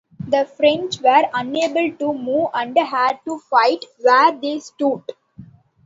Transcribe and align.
The 0.27 0.45
French 0.57 0.99
were 0.99 1.29
unable 1.31 1.95
to 1.99 2.11
move 2.11 2.47
and 2.55 2.75
had 2.75 3.19
to 3.23 3.37
fight 3.37 3.85
"where 3.99 4.31
they 4.31 4.57
stood". 4.59 5.03